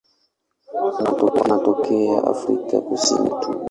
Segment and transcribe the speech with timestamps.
[1.37, 3.51] Wanatokea Afrika Kusini tu.